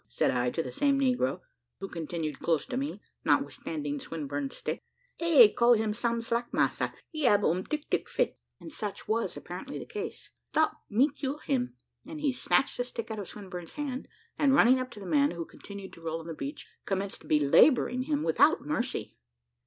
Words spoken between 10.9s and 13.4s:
cure him;" and he snatched the stick out of